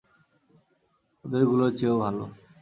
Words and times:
ওদের 1.25 1.43
গুলোর 1.49 1.71
চেয়েও 1.77 1.97
ভালো। 2.03 2.23